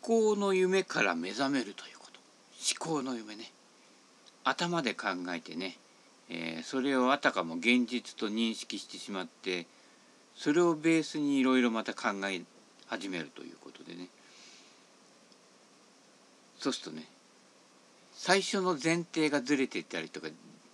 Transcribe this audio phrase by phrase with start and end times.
[0.00, 2.20] 思考の夢から目覚めるということ。
[2.84, 3.52] 思考の夢ね。
[4.44, 5.76] 頭で考えてね、
[6.28, 9.66] えー、それをあたかも現実と認識してしまって
[10.34, 12.42] それをベースにいろいろまた考え
[12.86, 14.08] 始めるということでね。
[16.58, 17.08] そうするとね
[18.12, 20.28] 最初の前提がずれていったりとか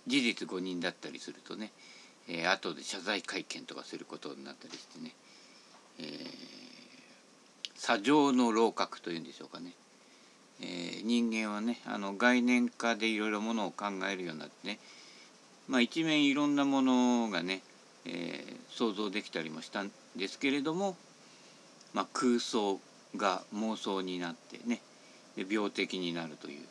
[0.07, 1.71] 事実誤認だったりするとね、
[2.27, 5.11] えー、後で謝罪会見とかすることになったりしてね、
[5.99, 6.07] えー、
[7.85, 9.71] 砂上の楼閣というんでしょうかね、
[10.59, 14.79] えー、人間はねあの概念化でいろいろものを考えるようになってね
[15.67, 17.61] まあ一面いろんなものがね、
[18.07, 20.95] えー、想像できたりもしたんですけれども、
[21.93, 22.79] まあ、空想
[23.17, 24.81] が妄想になってね
[25.47, 26.61] 病的になるという、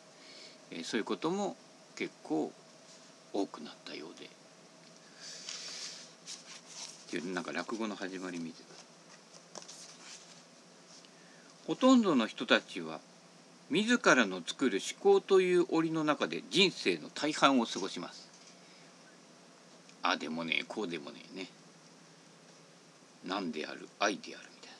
[0.71, 1.55] えー、そういうことも
[1.95, 2.51] 結構
[3.31, 4.29] 多くなったようでっ
[7.09, 8.94] ていうなんか落語の始まりみた。
[11.67, 12.99] ほとんどの人たちは
[13.71, 18.29] 自らの作る思考という檻の中で人生の大半を過ごします。
[20.03, 21.47] あでもねこうでもねね。
[23.25, 23.89] 何である？
[23.99, 24.75] 愛であるみたいな。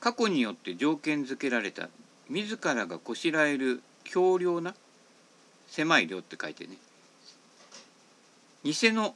[0.00, 1.90] 過去によって条件づけられた
[2.30, 4.74] 自らがこしらえる強量な
[5.68, 6.78] 狭い量って書いてね。
[8.64, 9.14] 偽の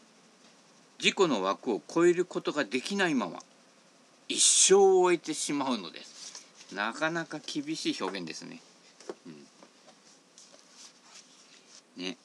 [0.98, 3.38] 自己の枠を超えることができないまま
[4.28, 6.19] 一生を終えてしまうのです。
[6.74, 8.60] なかなか厳しい表現ですね、
[9.26, 9.30] う
[12.00, 12.16] ん、ね。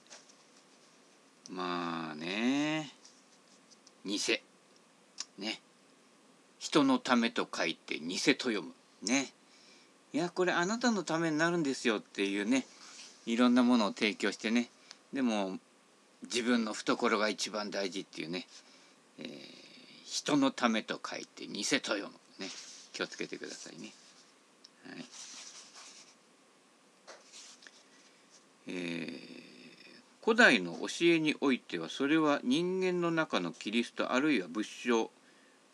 [1.50, 2.92] まあね。
[4.06, 4.20] 偽。
[5.38, 5.62] ね。
[6.60, 8.74] 人のためと書いて偽と読む。
[9.04, 9.32] ね。
[10.14, 12.66] いやこれあなたのためになるんですよっていうね。
[13.26, 14.70] いろんなものを提供してね。
[15.14, 15.58] でも
[16.24, 18.48] 自分の懐が一番大事っていうね、
[19.20, 19.28] えー、
[20.06, 22.12] 人のためと書いて偽と読む。
[22.40, 22.50] ね。
[22.94, 23.92] 気をつけてくださいね。
[28.68, 29.14] え、
[30.24, 35.12] 古代の教えにおいてはそれは人間の中のキリストあるいは仏性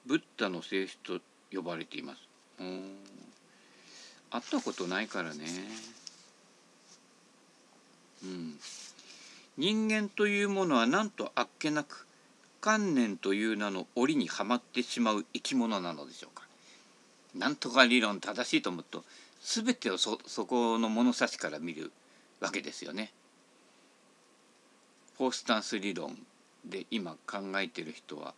[0.05, 1.19] ブッダの性質と
[1.53, 2.19] 呼ばれています。
[2.59, 2.95] うん
[4.31, 5.45] 会ったことないからね。
[8.23, 8.55] うん。
[9.57, 12.07] 人間というものはなんとあっけなく
[12.61, 16.40] 観念という名の檻にはまってしまう生き物なのでしょうか。
[17.35, 19.03] なんとか理論正しいと思うと
[19.41, 21.91] 全てをそそこの物差しから見る
[22.39, 23.11] わけですよね。
[25.17, 26.17] フォースタンス理論
[26.65, 28.33] で今考えてる人は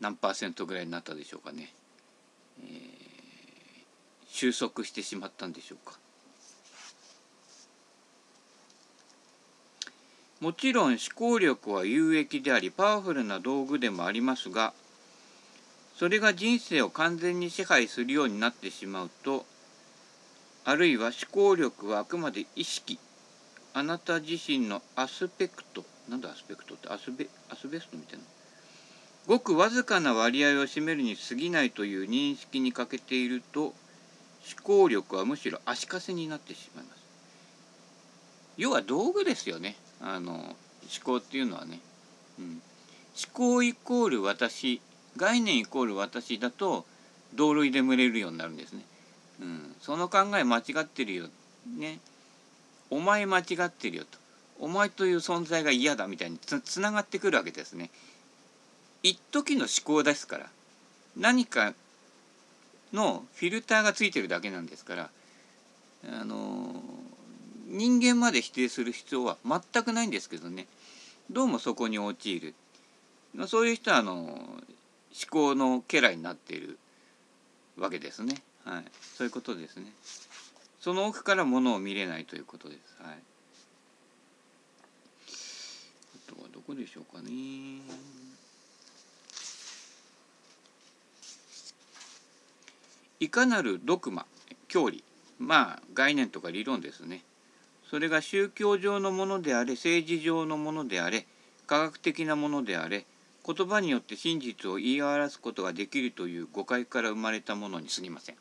[0.00, 1.72] 何パーセントぐらいになったでしょうかね。
[2.62, 3.06] えー
[4.36, 5.98] 収束してしまったんでしょうか
[10.42, 14.74] もちろん思考力は有益でありパワフルな道具でもありますが
[15.98, 19.46] それが人生を完全に支配するようになってしまうと
[20.64, 22.98] あるいは思考力はあくまで意識
[23.72, 26.88] あなた自身のアスペクトなんだアスペクトって？
[26.88, 28.24] アスベアスベストみたいな。
[29.26, 33.74] ごくわずかな割合を占めるに過ぎないという認識に欠けていると思
[34.62, 36.98] 考力はむしろ足かせになってしまいます。
[38.56, 39.76] 要は道具ですよね。
[40.00, 40.54] あの思
[41.02, 41.80] 考っていうのはね、
[42.38, 42.60] うん、思
[43.32, 44.80] 考イコール私
[45.16, 46.84] 概念イコール私だと
[47.34, 48.82] 同類で群れるようになるんですね、
[49.40, 51.28] うん、その考え間違ってるよ
[51.76, 51.98] ね。
[52.88, 54.18] お前間違ってるよと。
[54.58, 57.90] お前という存在が嫌だみたいにつながってくるわけですね。
[59.02, 60.46] 一時の思考ですから。
[61.16, 61.74] 何か
[62.92, 65.10] のフィルターがついてるだけなんですから。
[66.08, 66.82] あの
[67.66, 70.66] 人間まで否定する必要は全くないんですけどね。
[71.30, 72.54] どうもそこに陥る。
[73.34, 74.38] まそういう人はあの
[75.16, 76.78] 思考の家来になっている
[77.78, 78.84] わけですね、はい、
[79.16, 79.86] そういうことですね。
[80.80, 83.18] その奥からものを見れないということです、はい、
[86.28, 87.30] あとはどこでしょうかね。
[93.18, 94.26] いかなるドクマ
[94.68, 95.02] 教理。
[95.38, 97.22] まあ概念とか理論ですね。
[97.90, 101.26] それが宗教上のものであれ政治上のものであれ
[101.66, 103.06] 科学的なものであれ
[103.46, 108.36] 言葉によって真実を言い表すことができるという誤解から生まれたものにすぎません。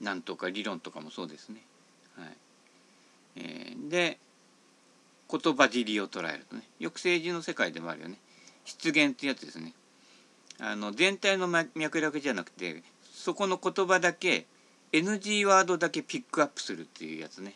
[0.00, 1.62] なんとか理論とかもそうですね。
[2.16, 2.28] はい
[3.36, 4.18] えー、で
[5.30, 8.18] 言葉尻を捉えるとねよく政治の世界でもあるよね
[8.64, 9.72] 失言ってやつですね。
[10.60, 12.82] あの全体の脈絡じゃなくて
[13.12, 14.46] そこの言葉だけ
[14.92, 17.54] NG ワードだけピックアップするっていうやつね、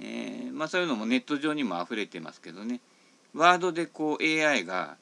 [0.00, 2.80] えー、まあそういうのもネット上にも溢れてますけどね
[3.34, 4.96] ワードでこう AI が、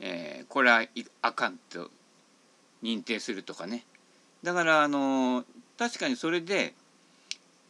[0.00, 0.84] えー、これは
[1.20, 1.90] あかんと
[2.82, 3.84] 認定するとかね、
[4.42, 5.44] だからあの
[5.78, 6.74] 確かにそれで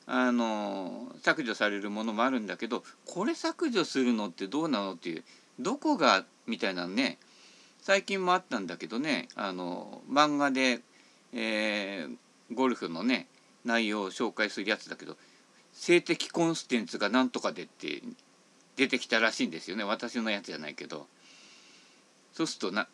[0.06, 5.24] あの削除されるものもあるんだけどこれ削除するのってどうなのっていう
[5.60, 7.18] どこがみたいなね
[7.80, 10.80] 最近もあったんだけどねあの漫画で、
[11.32, 13.26] えー、ゴルフのね
[13.64, 15.16] 内容を紹介するやつだけど
[15.72, 18.02] 性的コンステンツが何とかでって
[18.76, 19.84] 出てきたらしいんですよね。
[19.84, 21.06] 私のやつじゃないけど。
[22.32, 22.88] そうするとな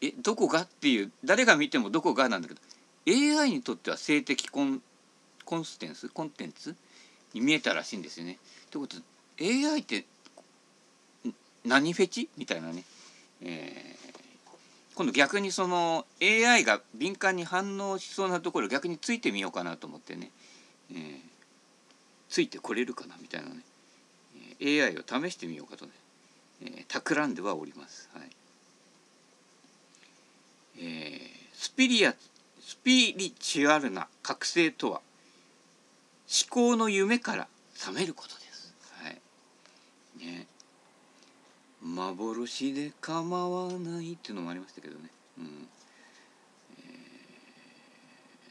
[0.00, 2.60] えどこがっていう誰が見てもどこがなんだけど
[3.06, 4.82] AI にとっては性的コン
[5.44, 6.74] コンステンスコンテンツ
[7.34, 8.38] に見えたらしいんですよね。
[8.70, 8.96] ということ
[9.36, 10.04] で AI って
[11.64, 12.84] 何フェチみたいなね、
[13.42, 20.30] えー、今度逆にその AI が敏感に反応しそうなところ逆についてみようかなと思ってね、
[20.92, 21.18] えー、
[22.28, 23.60] ついてこれるかなみたいなね、
[24.60, 25.92] AI を試してみようかとね、
[26.62, 28.08] えー、企んではおります。
[28.14, 28.28] はい
[30.80, 32.14] えー、スピリア
[32.60, 35.00] スピリチュアルな覚醒とは
[36.28, 38.74] 思考の夢から覚めることです。
[39.02, 39.18] はい。
[40.18, 40.46] ね。
[41.82, 45.08] 幻で構わないっていうのもありましたけどね。
[45.38, 45.68] うん。
[46.78, 46.86] えー、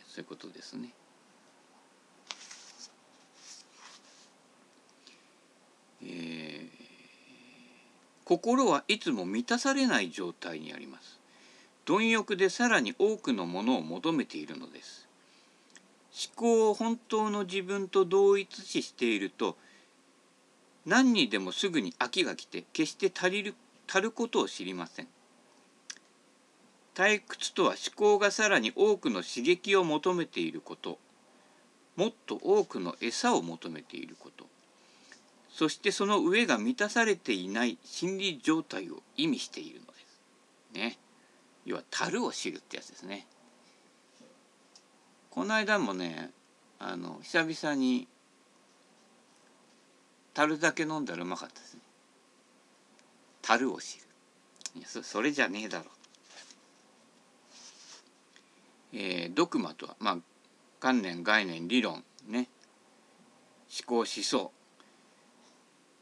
[0.08, 0.90] そういうことですね。
[8.28, 11.22] 心はいつも満たされない状態にあります。
[11.86, 15.08] 貪欲でさらに多くのものを求めているのです。
[16.12, 19.56] 思考を本当の自分と同一視していると
[20.86, 23.56] 何にでもすぐに飽きが来て決して足りる
[23.88, 25.08] 足ることを知りません
[26.96, 30.98] 退屈とは思考がさらに多くの刺激を求めていること
[31.96, 34.48] もっと多くの餌を求めていること
[35.58, 40.20] そしてその上が満たされていない心理状態を意味しているのです。
[40.74, 41.00] ね。
[41.66, 43.26] 要は樽を知るってやつですね。
[45.32, 46.30] この間もね
[46.78, 48.08] あの久々に
[50.36, 51.82] 樽だけ飲んだらうまかったですね
[53.42, 54.04] 樽を知る
[54.76, 55.86] いやそそれじゃねえだろ
[58.94, 60.18] えー、ドクマとはまあ
[60.80, 62.48] 観念概念理論ね
[63.70, 64.52] 思考思想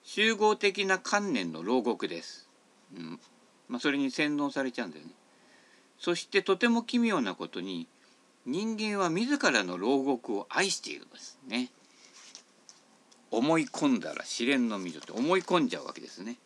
[0.06, 2.48] 集合的な観念の牢獄です、
[2.96, 3.20] うん
[3.68, 5.12] まあ、それに洗脳されちゃうんだよね
[6.00, 7.88] そしてとても奇妙なことに
[8.46, 11.72] 人間は自らの牢獄を愛しているんですね。
[13.32, 16.38] 思い込んだら試練の溝って思い込んじゃうわけですね。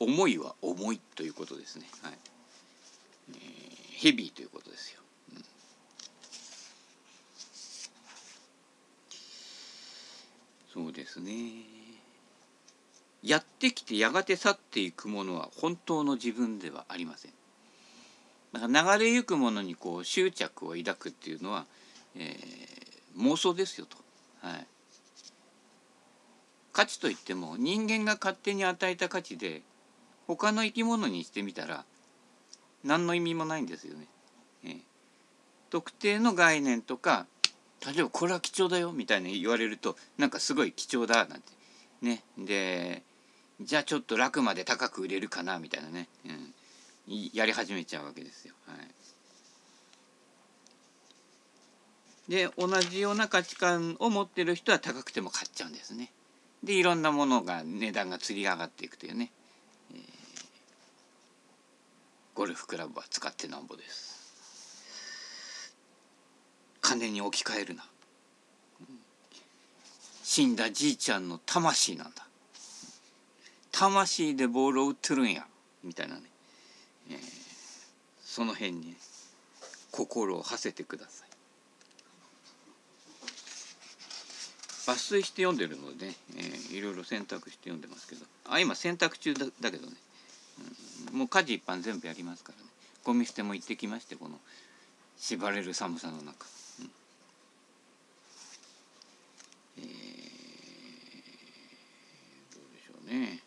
[0.00, 1.86] うん、思いは重いということですね。
[2.02, 2.12] はい。
[3.32, 3.36] えー、
[3.98, 5.00] ヘビーということですよ。
[5.36, 5.44] うん、
[10.78, 11.32] そうですね。
[13.20, 17.32] やってきてやがて去っていくものは本当の自分ではありません。
[18.52, 21.66] なんか流れゆくものにこう執着を抱くっていうのは、
[22.14, 23.96] えー、妄想ですよと。
[24.40, 24.66] はい、
[26.72, 29.62] 価値といっても人間が勝手に与えた価値で
[30.28, 31.84] 他の生き物にしてみたら
[32.84, 34.06] 何の意味もないんですよね。
[34.62, 34.78] えー、
[35.70, 37.26] 特定の概念とか
[37.86, 41.58] 例えばこれは貴重だよみたいに言われるとなんかすごい貴重だなんて。
[42.02, 42.22] ね。
[42.36, 43.02] で
[43.60, 46.54] じゃあちょっと楽まで高く売れるかなみたいなね、うん、
[47.32, 48.54] やり始めちゃうわけですよ。
[48.66, 48.74] は
[52.28, 56.12] い、で同じような価値観を持ってる人は高くても買っちゃうんですね。
[56.62, 59.32] でいろんなものが値段がつり上がっていくというね、
[59.92, 59.98] えー、
[62.34, 64.17] ゴルフクラブは使ってなんぼです。
[66.80, 67.84] 金に置き換えるな。
[70.22, 72.26] 死んだじいちゃんの魂なんだ。
[73.72, 75.46] 魂でボールを打ってるんや。
[75.84, 76.22] みたいなね。
[77.10, 77.18] えー、
[78.22, 78.94] その辺に
[79.90, 81.28] 心を馳せてください。
[84.86, 88.24] 抜粋して読んでるので、ね、えー、いろいろ選択して読んでますけど。
[88.48, 89.92] あ今選択中だだけどね、
[91.12, 92.68] うん、もう家事一般全部やりますからね。
[93.04, 94.38] ゴミ捨ても行ってきましてこの
[95.18, 96.46] 縛れる寒さの中、
[96.80, 96.90] うん、
[99.78, 99.84] えー、
[102.54, 103.40] どうでしょうね。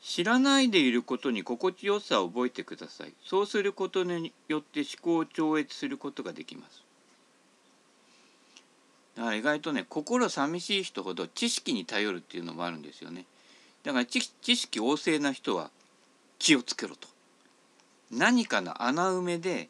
[0.00, 3.12] 知らないでいることに心地よさを覚えてください。
[3.24, 6.82] そうすることによって思考を超越することができます。
[9.16, 13.24] だから意外とね心寂しい人ほど知識に頼るっていうのもあるんですよね。
[13.82, 15.70] だから知識旺盛な人は
[16.38, 17.08] 気をつけろと。
[18.10, 19.68] 何かの穴埋めで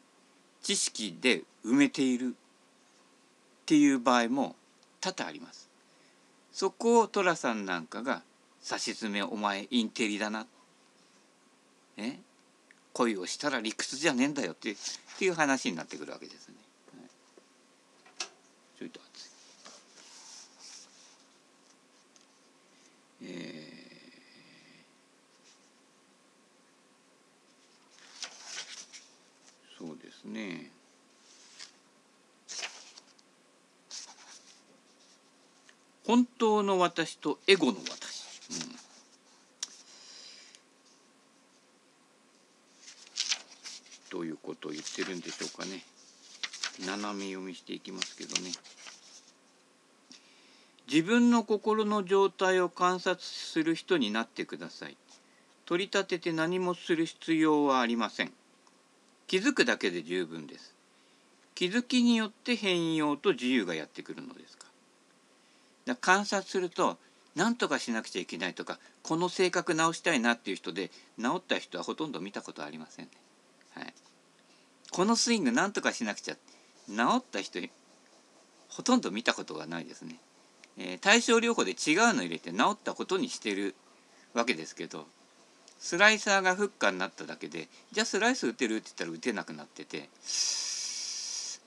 [0.61, 4.55] 知識で埋めているっていう場合も
[5.01, 5.66] 多々あります。
[6.57, 8.23] そこを寅さんなんかが
[8.59, 10.47] さしずめお前インテリだな。
[11.97, 12.17] え？
[12.93, 14.75] 恋をしたら理屈じゃねえんだよってっ
[15.19, 16.55] ていう話になってくるわけですね。
[16.97, 17.09] はい、
[18.79, 19.29] ちょいと熱い。
[23.21, 30.71] えー、そうですね。
[36.07, 38.75] 本当の私とエゴの私、うん、
[44.09, 45.83] どういうことを言ってるんでしょうかね。
[46.85, 48.51] 斜め読みしていきますけどね。
[50.89, 54.95] 自分の心の状態を観察する人になってください。
[55.65, 58.31] 取り立てて何もする必要はありません。
[59.27, 60.73] 気づくだけで十分です。
[61.53, 64.66] 気づきによって変容と自由がやってくるのですか
[65.87, 66.97] だ観察すると
[67.35, 70.89] 何とかしなくちゃいけないとかこの性格直したいなっていう人で
[71.19, 73.11] 治った人はほとんど見たことありませんね。
[73.73, 73.93] はい、
[74.91, 76.41] このスイング何とかしなくちゃ治
[77.17, 77.59] った人
[78.69, 80.19] ほとんど見たことがないですね。
[80.77, 83.75] えー、対症療法で違うの入れて治ったことにしてる
[84.33, 85.07] わけですけど
[85.79, 90.09] スライサーがフッカーになっただけでじゃあスライス打てるって言ったら打てなくなってて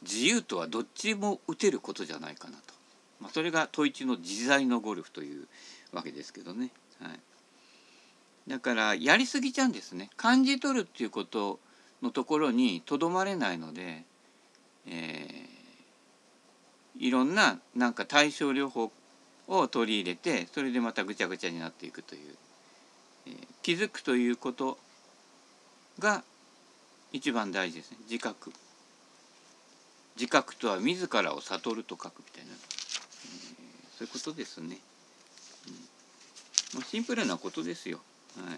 [0.02, 2.79] 自由とはどっちも打てることじゃないかなと。
[3.20, 5.46] まあ、それが統一の自在のゴルフという
[5.92, 6.70] わけですけどね。
[7.00, 7.20] はい、
[8.48, 10.10] だからやりすぎちゃうんですね。
[10.16, 11.60] 感じ取るっていうこと
[12.02, 14.04] のところにとどまれないので、
[14.86, 18.90] えー、いろんななんか対症療法
[19.48, 22.34] を取り入れてそれでまたぐちゃぐちゃになっていくという、
[23.26, 24.78] えー、気づくということ
[25.98, 26.22] が
[27.12, 27.98] 一番大事ですね。
[28.08, 28.52] 自覚。
[30.16, 32.52] 自覚とは自らを悟ると書くみたいな。
[34.00, 34.78] そういうことですね。
[36.74, 38.00] うん、シンプルなことですよ。
[38.34, 38.56] は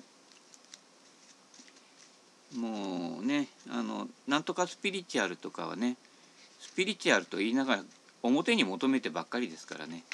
[2.55, 2.57] い。
[2.57, 5.97] もうね、あの、なんとかスピリチュアルとかはね、
[6.61, 7.83] スピリチュアルと言いながら
[8.23, 10.05] 表に求めてばっかりですからね。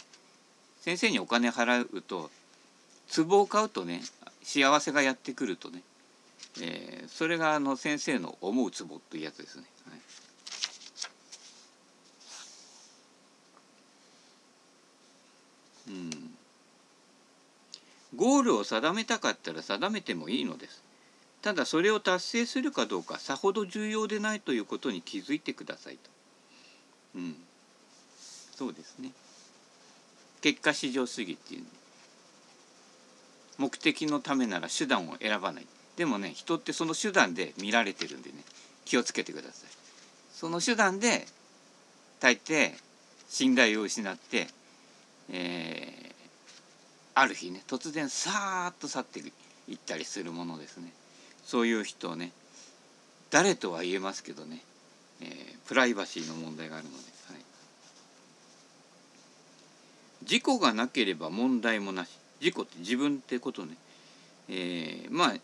[0.80, 2.30] 先生にお金払うと、
[3.14, 4.00] 壺を買うとね、
[4.42, 5.82] 幸せがやってくるとね、
[6.62, 9.64] えー、それがあの先生の思う壺というやつですね。
[9.90, 9.97] はい
[18.18, 20.82] ゴールを定めたかったら定めてもいいのです。
[21.40, 26.10] ただそれを達成するかどうかさほど重要でないということに気づいてくださいと。
[27.14, 27.36] うん、
[28.56, 29.12] そうですね。
[30.40, 31.66] 結果至上主義っていう、ね、
[33.56, 35.66] 目的のためなら手段を選ばない。
[35.96, 38.36] でもね人ってその手段で見られてるんでね
[38.84, 39.70] 気をつけてください。
[40.32, 41.26] その手段で
[42.20, 42.72] 大抵
[43.28, 44.48] 信頼を失って
[45.30, 46.07] えー、
[47.20, 49.20] ある日ね突然さーっと去って
[49.68, 50.92] いったりするものですね。
[51.44, 52.32] そういう人をね
[53.30, 54.62] 誰とは言えますけどね、
[55.20, 55.28] えー、
[55.66, 57.02] プライバシーの問題があるので、は
[57.34, 57.42] い、
[60.24, 62.10] 事故がなければ問題もなし。
[62.40, 63.74] 事故って自分ってことね、
[64.48, 65.34] えー、まあ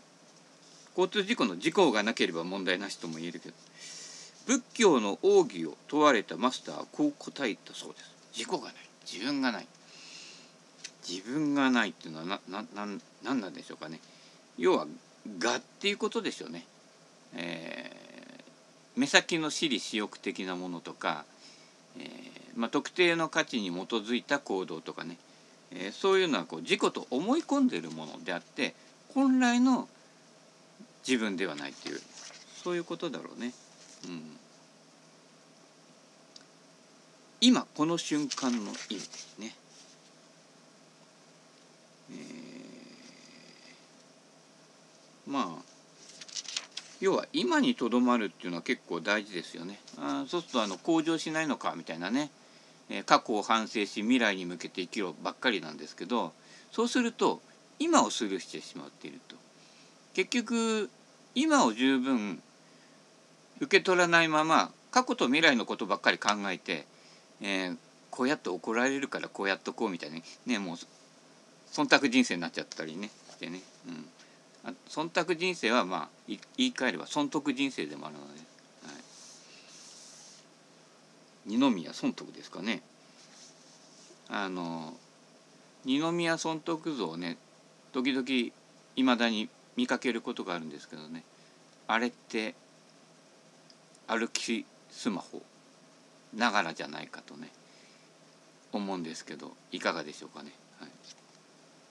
[0.97, 3.55] 交通事故の事故がなければ問題なしとも言えるけど
[4.47, 8.15] 仏教の奥義を問われたマスターはこう答えたそうです。
[8.33, 8.75] 事故がない。
[9.11, 9.67] 自分がない。
[11.09, 12.87] 自分がないっていうのはななな
[13.23, 14.01] なんなんでしょうかね
[14.57, 14.87] 要は
[15.43, 16.67] 「我」っていうことでしょうね。
[17.37, 21.25] えー、目先の私利私欲的なものとか、
[21.99, 25.17] えーまあ、特定の価値に基づいた行動とかね、
[25.73, 28.75] えー、そういうのはこう自己と思い込んでいるものであって
[29.13, 29.89] 本来の
[31.07, 32.01] 自分ではないっていう
[32.63, 33.53] そういうことだろうね。
[34.07, 34.39] うん
[37.41, 39.55] 今この瞬間の意味ですね。
[42.15, 45.63] えー、まあ
[47.01, 49.79] 要は今にとどまるっていうのは結構大事ですよね。
[49.99, 52.31] あそうするとあの向上しないのかみたいなね、
[52.89, 56.33] え、過去を反省し未来に向けて生きろばっかりなんですけど
[56.73, 57.43] そうすると
[57.79, 59.37] 今をスルーしてしまっていると
[60.15, 60.91] 結局
[61.35, 62.41] 今を十分
[63.61, 66.87] 受け取らないまま過去と未来のことばっかり考えて
[67.41, 67.77] えー、
[68.11, 70.77] こうやって怒られるからこうやっとこうみたいにねもう
[71.75, 73.91] 忖度人生になっちゃったりねしてね、う
[74.71, 78.41] ん、忖度人生はまあ言い換えれば損得人生でもあるので、
[78.87, 78.95] はい、
[81.47, 82.83] 二宮損得ですかね。
[84.29, 84.95] あの
[85.85, 87.37] 二宮損得像ね
[87.93, 88.25] 時々
[88.97, 91.25] いまだに見かけることがあるんですけどね。
[91.87, 92.55] あれって
[94.07, 95.43] 歩きスマホ
[96.35, 97.51] ながらじゃないかとね
[98.73, 100.51] 思うんですけどいかがでしょうかね、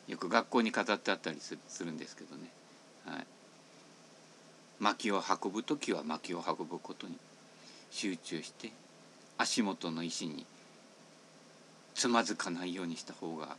[0.07, 2.49] よく学校に飾ってあったりするんですけどね、
[3.05, 3.25] はい、
[4.79, 7.17] 薪を運ぶ時は薪を運ぶことに
[7.91, 8.71] 集中して
[9.37, 10.45] 足元の石に
[11.95, 13.55] つまずかないようにした方が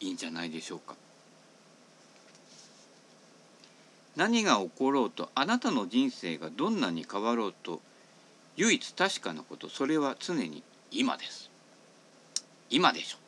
[0.00, 0.94] いいんじゃないでしょうか。
[4.16, 7.80] 何が起ころうとあなたの人生がどんなに変わろうと
[8.56, 11.50] 唯一確かなことそれは常に今です。
[12.68, 13.18] 今でしょ。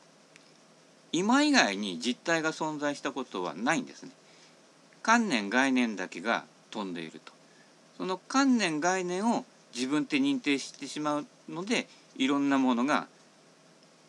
[1.13, 4.11] 今以外に実体が存在したことはないんですね。
[5.03, 7.33] 観念概念だけが飛んでいると。
[7.99, 13.07] その観念概念を自分って認定してしまうのでいろんなものが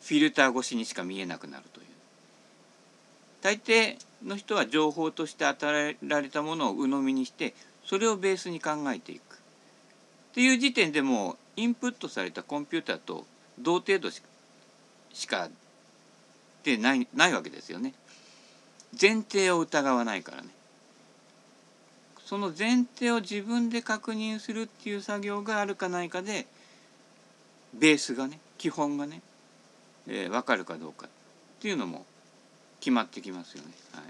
[0.01, 1.85] フィルター越しにしか見えなくなるという。
[3.41, 7.53] 大抵の人は情報として与えられたものを鵜呑みにして
[7.85, 9.33] それをベースに考えていく。
[9.33, 9.37] っ
[10.33, 13.25] ていう時点でもインプットされたコンピューターと
[13.59, 15.49] 同程度しか
[16.63, 17.93] でないないわけですよね。
[18.99, 20.49] 前提を疑わないからね。
[22.25, 26.47] その前提を自分で確認するっていう作業があるかないかで
[27.73, 29.21] ベースがね基本がね、
[30.07, 31.09] えー、分かるかどうかっ
[31.59, 32.05] ていうのも
[32.79, 33.71] 決まってきますよね。
[33.93, 34.03] はい、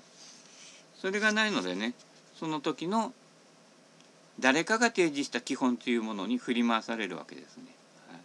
[0.96, 1.94] それがないのでね
[2.40, 3.14] その時の
[4.40, 7.64] 誰かが提示した基本というものに振り回されるわけですね。
[8.10, 8.20] はい、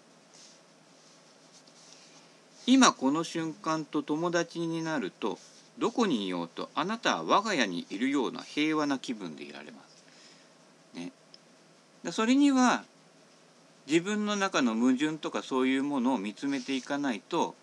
[2.71, 5.39] 今この瞬間と友達になると
[5.79, 10.05] どこにいようとあなたは我が家にいるような平和な気分でいられます。
[10.95, 11.11] ね、
[12.13, 12.85] それには
[13.87, 17.55] 自分の中の矛盾とかそういうものを見つめていかないと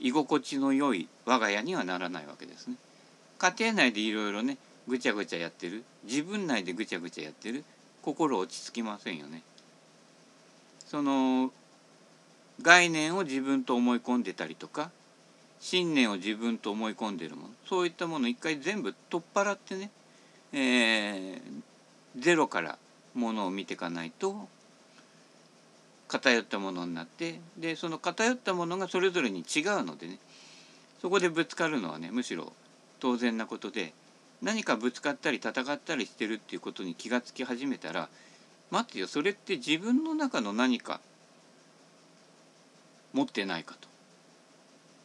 [0.00, 2.74] 居心地の良い我が家にはならないわけですね。
[3.38, 7.62] 家庭内でいろいろねぐちゃぐちゃやってる自分内でぐちゃぐちゃやってる
[8.02, 9.42] 心落ち着きませんよね。
[10.88, 11.52] その
[12.62, 14.90] 概念を自分と思い込んでたりとか
[15.60, 19.90] 信念を自分と思い込んでるものそういったものを一回全部取っ払ってね、
[20.52, 21.40] えー、
[22.18, 22.78] ゼロから
[23.14, 24.48] ものを見ていかないと
[26.08, 30.18] 偏ったものになってでその偏ったものがそれぞれに違うのでね
[31.00, 32.52] そこでぶつかるのはねむしろ
[32.98, 33.92] 当然なことで
[34.42, 38.08] 何かぶつかったり戦ったりしてるっていうことに気がつき始めたら
[38.70, 41.00] 待ってよそれって自分の中の何か
[43.12, 43.88] 持ってないかと。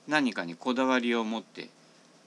[0.08, 1.70] 何かにこだわりを持って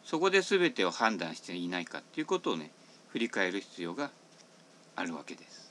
[0.04, 2.70] そこで全てを判断していないかっていうことをね
[3.08, 4.10] 振り返る必要が
[4.96, 5.68] あるわけです。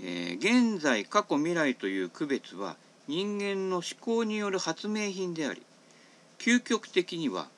[0.00, 2.76] えー、現在過去未来という区別は
[3.08, 5.62] 人間の思考による発明品であり
[6.38, 7.48] 究極的には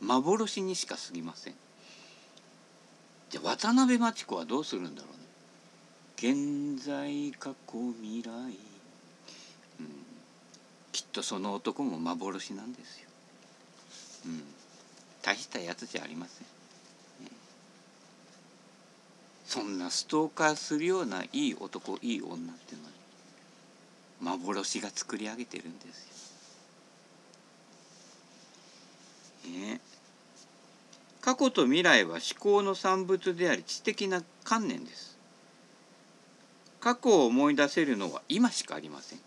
[0.00, 1.54] 幻にしか過ぎません。
[3.30, 5.17] じゃあ渡辺真知子はどうするんだろう
[6.18, 9.88] 現在過去未来、うん、
[10.90, 13.08] きっとその男も幻なんですよ、
[14.26, 14.42] うん、
[15.22, 16.46] 大したやつじゃありません。
[19.46, 26.02] そんなストーカーするようないい男いい女っていうのは幻が作り上げてるんです
[29.46, 29.52] よ。
[29.52, 29.80] ね、
[31.22, 35.07] 過去と未来は思考の産物であり知的な観念です。
[36.80, 39.20] 過去を思い出せるのは今しかありません。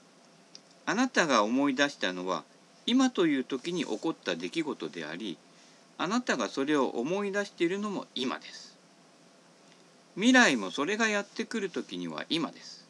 [0.86, 2.44] あなたが思い出したのは
[2.86, 5.38] 今という時に起こった出来事であり
[5.98, 8.78] あなたがそれを思い出しているのも今です。
[10.16, 12.88] 未来もそれがやってくる時には今です。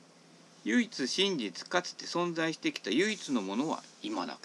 [0.63, 4.37] 唯一真実かつて存在してきた唯一のものは今だ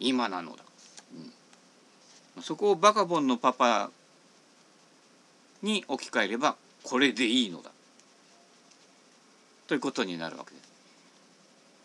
[0.00, 0.62] 今なのだ、
[2.36, 3.90] うん、そこをバカボンのパパ
[5.62, 7.70] に置き換えればこれでいいのだ。
[9.66, 10.74] ということになるわけです。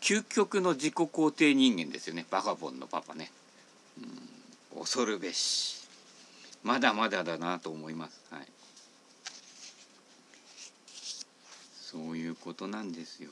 [0.00, 2.26] 究極の自己肯定人間ですよね。
[2.30, 3.30] バカボンのパパね、
[4.72, 5.80] うん、恐るべし。
[6.62, 8.20] まだまだだなと思います。
[8.30, 8.46] はい。
[11.90, 13.30] そういうことなんですよ。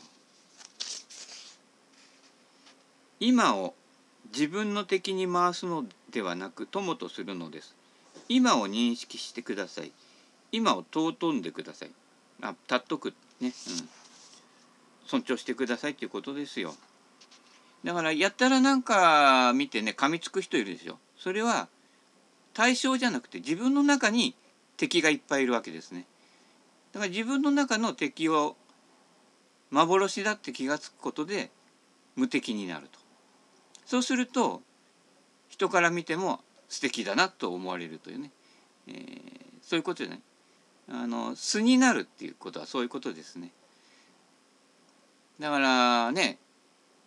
[3.20, 3.74] 今を
[4.32, 7.74] 自分の敵に回すのではなく友とするのです。
[8.28, 9.92] 今を認識してください。
[10.52, 11.90] 今を尊んでください。
[12.42, 13.14] あ、たっとく。
[13.40, 13.52] ね、うん、
[15.08, 16.74] 尊重してくださいっていうことですよ。
[17.82, 20.98] だからやったらなんか見てね噛みつく人いるでしょ。
[21.16, 21.68] それは
[22.54, 24.34] 対象じゃなくて自分の中に
[24.76, 26.04] 敵がいっぱいいるわけですね。
[26.92, 28.56] だから自分の中の敵を
[29.70, 31.50] 幻だって気が付くことで
[32.16, 32.98] 無敵になると
[33.86, 34.62] そうすると
[35.48, 38.30] 人から見ても素敵だなと思われるというね、
[38.88, 38.94] えー、
[39.62, 40.20] そういうことでね
[40.90, 43.50] あの素になるっていうことはそういうことですね
[45.40, 46.38] だからね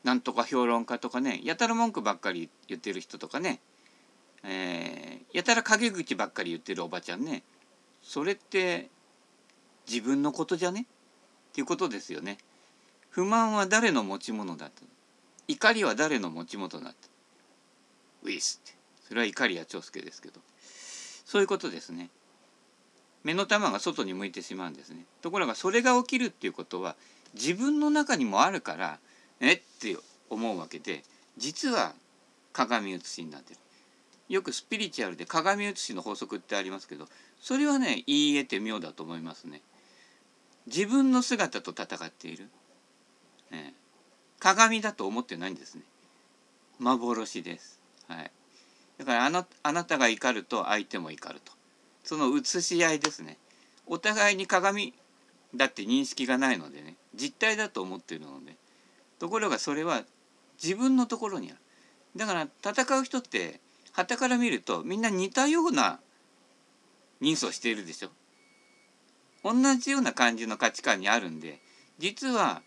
[0.03, 3.59] なんとか評論家とかねやたら文句ばっかり言ってる人とかね
[4.43, 7.43] えー、やたら陰口ばっかり言ってるおばちゃんね
[8.01, 8.89] それって
[9.87, 10.87] 自分のことじゃね？
[11.51, 12.37] っていうことですよね。
[13.09, 14.83] 不満は誰の持ち物だと
[15.47, 16.95] 怒りは誰の持ち物だと
[18.23, 18.75] ウィスって
[19.07, 20.39] それは怒りや長介ですけど
[21.25, 22.09] そういうことですね。
[23.23, 25.05] 目の玉が外に向いてしまうんですね。
[25.21, 26.95] ところがそれが起きるっていうことは
[27.33, 28.99] 自分の中にもあるから
[29.39, 29.97] えって
[30.29, 31.03] 思うわけで
[31.37, 31.93] 実は
[32.53, 33.59] 鏡写しになってる。
[34.29, 37.05] よくスピリチュアルで鏡写しの法則ってありますけど
[37.41, 39.61] それはね言い得て妙だと思いますね。
[40.67, 42.47] 自分の姿と戦っている、
[43.51, 43.73] ね、
[44.39, 45.81] 鏡だと思ってないんですね。
[46.79, 47.79] 幻です。
[48.07, 48.31] はい。
[48.99, 51.51] だからあのあなたが怒ると相手も怒ると。
[52.03, 53.37] その写し合いですね。
[53.87, 54.93] お互いに鏡
[55.55, 58.55] だって認識がないのでね実体だと思ってるので
[59.19, 60.03] ところがそれは
[60.61, 61.57] 自分のところにある。
[62.15, 63.59] だから戦う人って
[63.93, 65.99] 旗から見るとみんな似たような
[67.19, 68.09] 人相しているでしょ。
[69.43, 71.59] 同じような感じの価値観にあるんで
[71.97, 72.61] 実は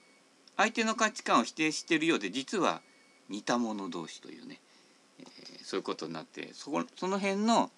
[0.57, 2.81] 相手の価値観を否定しているようで実は
[3.29, 4.61] 似た者同士というね、
[5.21, 5.27] えー、
[5.65, 7.71] そういうことになってそこその辺の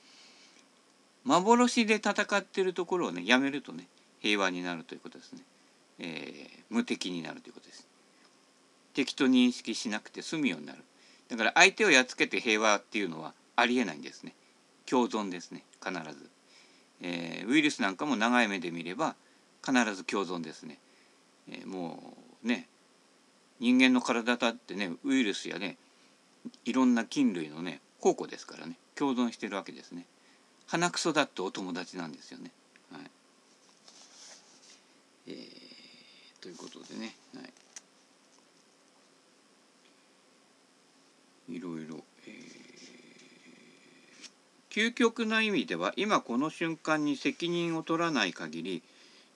[1.25, 3.89] 幻で戦ってるところをねやめるとね
[4.27, 5.43] 平和になるということですね、
[6.01, 7.87] えー、無敵になるということです。
[8.93, 10.83] 敵と認識しなくて済むようになる。
[11.29, 14.35] だから相手をやっつけて平和っていうのはありえないんですね。
[14.85, 15.63] 共存ですね。
[15.81, 16.29] 必ず、
[17.03, 19.15] えー、ウイルスなんかも長い目で見れば
[19.65, 20.79] 必ず共存ですね、
[21.49, 22.69] えー、もうね
[23.61, 25.77] 人間の体だってねウイルスやね
[26.65, 28.77] いろんな菌類のね宝庫ですからね。
[28.97, 30.07] 共存してるわけですね。
[30.67, 32.51] 鼻くそだってお友達なんですよね。
[32.91, 33.03] はい。
[35.27, 37.43] えー、ということでね、は
[41.49, 48.83] い、いろいろ、えー、究極な意味では今この瞬間に責任を取らない限り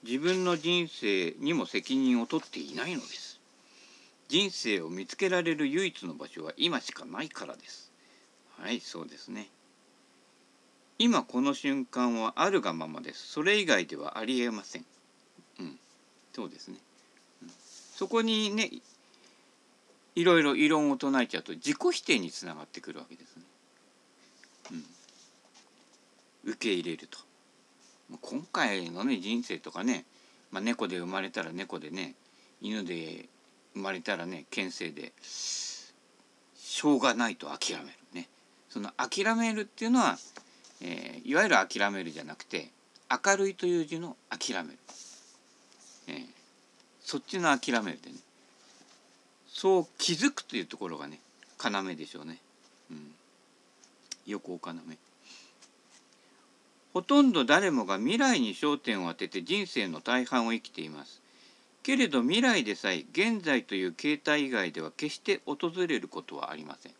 [0.05, 3.38] 自分の人生にも責任を取っていないのです。
[4.29, 7.92] 人生を見つけられる唯一の場所は今しかないからです。
[8.59, 9.48] はい、そうですね。
[11.03, 14.99] 今この瞬間はあるがままですそれ以外ではありえませんうん
[16.33, 16.77] そうですね、
[17.97, 18.71] そこにね
[20.14, 23.43] いろいろ異論を唱えちゃうと自己否定につながってくるわけですね、
[26.45, 27.19] うん、受け入れると。
[28.23, 30.05] 今回のね人生とかね、
[30.51, 32.14] まあ、猫で生まれたら猫でね
[32.61, 33.29] 犬で
[33.75, 38.29] 生まれたらね牽制でしょうがないと諦めるね。
[38.69, 40.19] その諦めるっていうのは
[40.81, 42.71] えー、いわゆる諦めるじゃなくて
[43.11, 44.79] 明るいという字の諦める、
[46.11, 46.27] えー、
[47.03, 48.16] そっちの諦めるでね。
[49.46, 51.20] そう気づくというところがね
[51.62, 52.38] 要でしょうね、
[52.90, 53.12] うん、
[54.27, 54.59] 横要。
[56.92, 61.20] ほとんど誰もが未来に焦点を当てて人生の大半を生きています。
[61.83, 66.92] けれど未来でさえ現在という形態以外では決して訪れることはありません。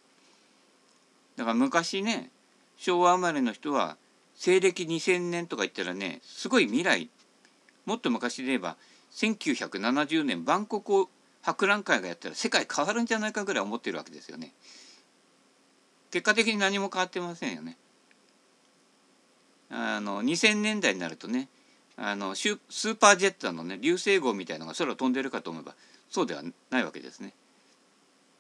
[1.37, 2.31] だから昔ね
[2.77, 3.97] 昭和生まれの人は
[4.37, 7.09] 西暦2000年とか言ったらねすごい未来。
[7.87, 8.77] もっと昔で言えば
[9.13, 11.09] 1970年バンコク
[11.43, 14.53] 博覧会がやったら世界変わるんじゃないかぐらい思ってるわけですよね。
[16.11, 17.77] 結果的に何も変わってませんよね。
[19.71, 21.49] あの2000年代になるとね
[21.97, 25.75] あのスーパージェットのね流星号みたいのが空を飛んでるかと思えば
[26.09, 27.33] そうではないわけですね。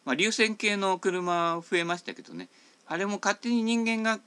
[0.04, 2.48] まあ、流線形の車増えましたけどね
[2.86, 4.18] あれも勝手に人間が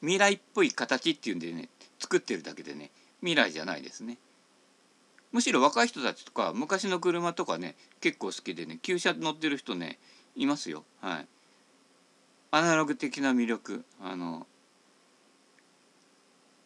[0.00, 4.18] 未来っぽい形っていうんでね作ってるだけでね未来じゃないですね。
[5.34, 9.98] むしろ若い人たちとか昔の車とかね結構好きでね旧車乗ってる人ね
[10.36, 10.84] いますよ。
[11.00, 11.26] はい。
[12.52, 14.46] アナログ的な魅力あの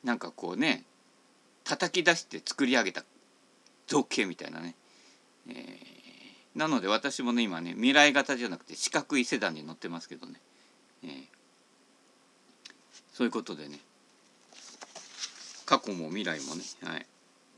[0.04, 0.84] なんかこうね
[1.64, 3.04] 叩き出して作り上げた
[3.86, 4.74] 造形みたいなね、
[5.48, 10.34] えー、なので私もね今ね未来型じゃなくて四角いセダンに乗ってますけどね、
[11.04, 11.10] えー、
[13.14, 13.80] そういうことでね
[15.64, 17.06] 過去も未来もね、はい、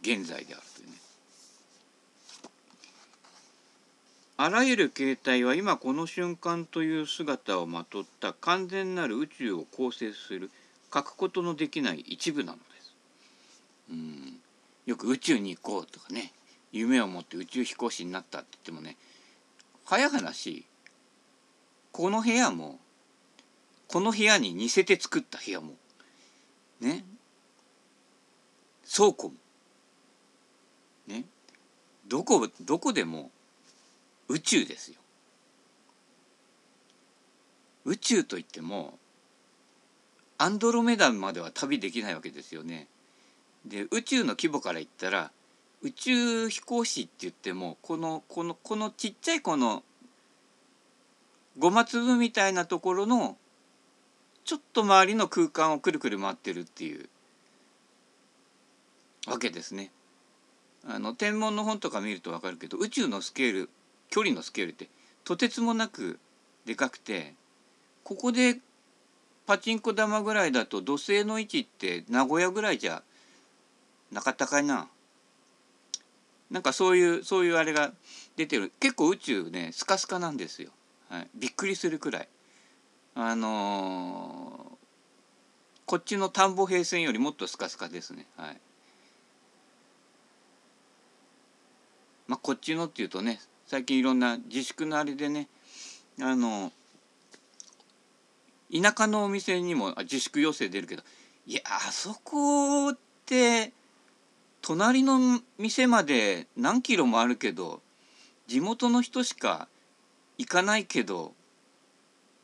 [0.02, 0.94] 現在であるというね。
[4.36, 10.50] あらゆる形態は今この瞬間という姿をまとった完全なる宇宙を構成する
[10.92, 12.94] 書くことのできない一部なのです。
[13.90, 14.40] うん。
[14.86, 16.32] よく宇宙に行こうとかね。
[16.72, 18.96] 夢を持って宇宙飛行士になったって言ってもね。
[19.84, 20.64] 早話
[21.92, 22.78] この部屋も
[23.88, 25.72] この部屋に似せて作った部屋も
[26.80, 27.04] ね。
[28.92, 29.34] 倉庫も。
[31.10, 31.24] ね
[32.08, 33.30] どこどこでも
[34.28, 34.96] 宇宙ですよ。
[37.84, 38.98] 宇宙といっても
[40.38, 42.88] アンドロメダまでは旅できないわけですよね。
[43.64, 45.30] で宇宙の規模から言ったら
[45.82, 49.82] 宇宙飛行士って言ってもこのこのこのちっちゃいこの
[51.58, 53.36] ごま粒みたいなところの
[54.44, 57.08] ちょっと周りの空間をくるくる回ってるっていう
[59.26, 59.90] わけですね。
[60.86, 63.70] あの天文の本とか見ると分かるけど宇宙のスケール
[64.08, 64.88] 距離のスケールって
[65.24, 66.18] とてつもなく
[66.64, 67.34] でかくて
[68.04, 68.58] ここで
[69.46, 73.02] パチンコ玉ぐらいだと土星の位置って名古屋ぐらいじゃ
[74.12, 74.88] なかったかいな。
[76.50, 77.92] なんかそういうそういうあれが
[78.36, 80.70] 出てる結構宇宙ねスカスカなんですよ。
[81.08, 82.28] はい、びっくりするくらい。
[83.14, 88.26] あのー、こっちの田んぼ平線よりもっとスカスカですね。
[88.36, 88.60] はい。
[92.28, 95.48] まあこっちのっていうとね最近いろんな自粛のあれでね
[96.20, 96.72] あの
[98.72, 101.02] 田舎のお店にも自粛要請出るけど
[101.46, 103.72] いやあそこって
[104.62, 107.80] 隣の店まで何キロもあるけど
[108.46, 109.68] 地元の人しか
[110.38, 111.32] 行かないけど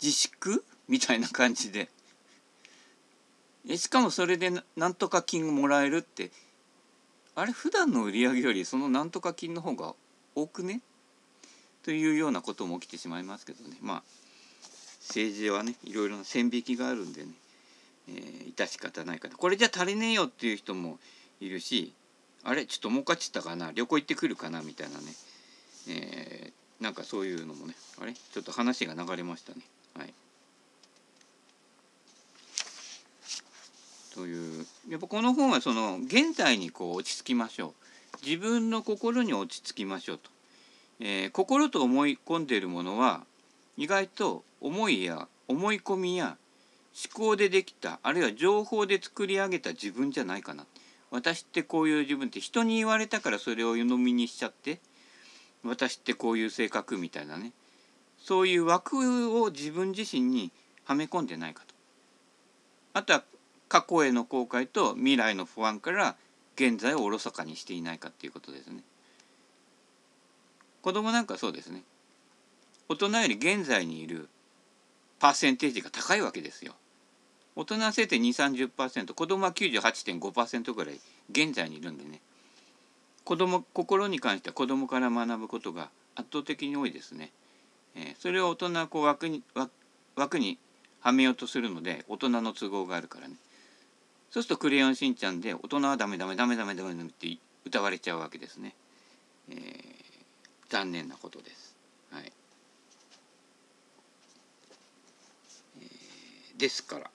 [0.03, 0.65] 自粛？
[0.89, 1.89] みたいな感じで。
[3.77, 6.31] しかもそれでなんとか金もらえるって
[7.37, 9.95] あれ普段の売り上げよりそのなんとか金の方が
[10.35, 10.81] 多くね？
[11.85, 13.77] というようなことも起きてしまいますけどね。
[13.83, 14.03] まあ
[15.03, 17.29] 政治はねいろいろな線引きがあるんでね、
[18.09, 20.99] えー、致し方ないかなこれじゃ足りねえよっていう人も
[21.41, 21.93] いるし
[22.43, 23.71] あれちょっと儲かっちゃったかな？
[23.73, 24.63] 旅行行ってくるかな？
[24.63, 25.05] みたいなね、
[25.91, 28.15] えー、なんかそういうのもねあれ？
[28.15, 29.61] ちょっと話が流れましたね。
[29.95, 30.15] はい。
[34.17, 34.67] という。
[34.89, 38.25] やっぱこの本はその現在にこう落ち着きましょう。
[38.25, 40.31] 自分の心に落ち着きましょうと、
[41.01, 43.25] えー、心と思い込んでいるものは
[43.77, 46.39] 意外と思いや思い込みや
[47.15, 50.65] 思考でできたあるいは情報で作り上げた自分じゃないかな。
[51.11, 54.81] 私ってこういう自分って人に言われたからそれを湯飲みにしちゃって
[55.63, 57.53] 私ってこういう性格みたいなね。
[58.19, 60.51] そういう枠を自分自身に
[60.85, 61.75] はめ込んでないかと。
[62.95, 63.25] あとは
[63.69, 66.17] 過去への後悔と未来の不安から
[66.55, 68.83] 現在をおろそかにしていないかっていうことですね。
[70.83, 71.83] 子供なんかそうですね。
[72.89, 74.29] 大人より現在にいる
[75.19, 76.75] パーセンテージが高いわけですよ。
[77.57, 81.01] 大人はせいぜい2 3 0子供は98.5%ぐらい
[81.31, 82.21] 現在にいるんでね
[83.25, 87.33] 子供心に関しては子供から学ぶことが圧倒的に多いですね。
[87.95, 89.43] えー、それを大人はこう枠に
[90.15, 90.59] 枠に
[91.01, 93.35] はめようとするので大人の都合があるからね。
[94.31, 98.75] そうすると「クレヨンしんちゃん」で大人はダメダメダメダメダメって歌われちゃうわけですね。
[99.49, 99.57] えー、
[100.69, 101.77] 残念なことです。
[102.11, 102.33] はい。
[105.81, 107.11] えー、ですから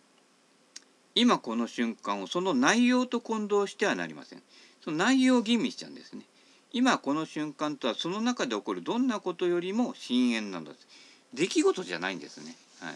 [1.14, 4.44] 今この瞬間をその内容と混同してはなりません。
[4.84, 6.26] その内容を吟味しちゃうんですね。
[6.74, 10.88] 今この瞬間とはその中で起こるどんなことよりも深淵なんです。
[11.34, 12.56] 出来事じゃないんですね。
[12.80, 12.96] はい。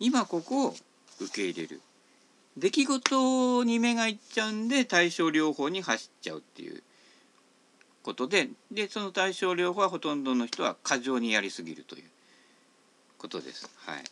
[0.00, 0.76] 今ここを
[1.20, 1.80] 受け入れる。
[2.58, 6.82] 出来事に目がいっちゃうんで対症療法に走っちゃうっていう
[8.02, 12.04] ことででその対症療法はほとんどの人は過剰にやりすぎるという
[13.16, 13.70] ことです。
[13.86, 14.04] はい